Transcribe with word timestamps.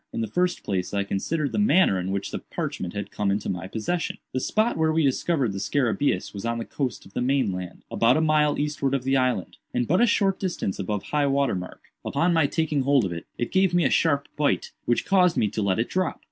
In 0.11 0.21
the 0.21 0.27
first 0.27 0.63
place 0.63 0.95
I 0.95 1.03
considered 1.03 1.51
the 1.51 1.59
manner 1.59 1.99
in 1.99 2.09
which 2.11 2.31
the 2.31 2.39
parchment 2.39 2.95
had 2.95 3.11
come 3.11 3.29
into 3.29 3.49
my 3.49 3.67
possession. 3.67 4.17
The 4.33 4.39
spot 4.39 4.75
where 4.75 4.91
we 4.91 5.03
discovered 5.03 5.53
the 5.53 5.59
scarabæus 5.59 6.33
was 6.33 6.43
on 6.43 6.57
the 6.57 6.65
coast 6.65 7.05
of 7.05 7.13
the 7.13 7.21
main 7.21 7.51
land, 7.51 7.83
about 7.91 8.17
a 8.17 8.19
mile 8.21 8.57
eastward 8.57 8.95
of 8.95 9.03
the 9.03 9.15
island, 9.15 9.57
and 9.75 9.87
but 9.87 10.01
a 10.01 10.07
short 10.07 10.39
distance 10.39 10.79
above 10.79 11.03
high 11.03 11.27
water 11.27 11.53
mark. 11.53 11.81
Upon 12.03 12.33
my 12.33 12.47
taking 12.47 12.81
hold 12.81 13.05
of 13.05 13.13
it, 13.13 13.27
it 13.37 13.51
gave 13.51 13.75
me 13.75 13.85
a 13.85 13.91
sharp 13.91 14.27
bite, 14.35 14.71
which 14.85 15.05
caused 15.05 15.37
me 15.37 15.49
to 15.49 15.61
let 15.61 15.77
it 15.77 15.87
drop. 15.89 16.19